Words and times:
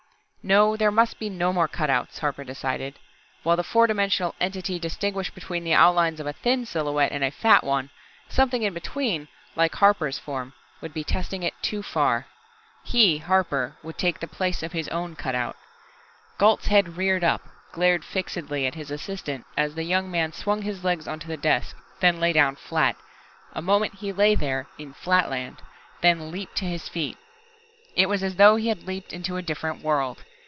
No, 0.43 0.75
there 0.75 0.89
must 0.91 1.19
be 1.19 1.29
no 1.29 1.53
more 1.53 1.67
cutouts, 1.67 2.17
Harper 2.17 2.43
decided. 2.43 2.97
While 3.43 3.57
the 3.57 3.63
four 3.63 3.85
dimensional 3.85 4.33
entity 4.39 4.79
distinguished 4.79 5.35
between 5.35 5.63
the 5.63 5.75
outlines 5.75 6.19
of 6.19 6.25
a 6.25 6.33
thin 6.33 6.65
silhouette 6.65 7.11
and 7.11 7.23
a 7.23 7.29
fat 7.29 7.63
one, 7.63 7.91
something 8.27 8.63
in 8.63 8.73
between, 8.73 9.27
like 9.55 9.75
Harper's 9.75 10.17
form, 10.17 10.53
would 10.81 10.95
be 10.95 11.03
testing 11.03 11.43
It 11.43 11.53
too 11.61 11.83
far. 11.83 12.25
He, 12.83 13.19
Harper 13.19 13.75
would 13.83 13.99
take 13.99 14.19
the 14.19 14.27
place 14.27 14.63
of 14.63 14.71
his 14.71 14.87
own 14.87 15.15
cutout! 15.15 15.55
Gault's 16.39 16.65
head 16.67 16.97
reared 16.97 17.23
up, 17.23 17.43
glared 17.71 18.03
fixedly 18.03 18.65
at 18.65 18.73
his 18.73 18.89
assistant 18.89 19.45
as 19.55 19.75
the 19.75 19.83
young 19.83 20.09
man 20.09 20.33
swung 20.33 20.63
his 20.63 20.83
legs 20.83 21.07
onto 21.07 21.27
the 21.27 21.37
desk, 21.37 21.77
then 21.99 22.19
lay 22.19 22.33
down 22.33 22.55
flat. 22.55 22.95
A 23.53 23.61
moment 23.61 23.93
he 23.99 24.11
lay 24.11 24.33
there, 24.33 24.65
in 24.79 24.93
"Flatland" 24.93 25.61
then 26.01 26.31
leaped 26.31 26.55
to 26.57 26.65
his 26.65 26.89
feet. 26.89 27.19
It 27.95 28.09
was 28.09 28.23
as 28.23 28.37
though 28.37 28.55
he 28.55 28.69
had 28.69 28.87
leaped 28.87 29.13
into 29.13 29.37
a 29.37 29.43
different 29.43 29.83
world. 29.83 30.23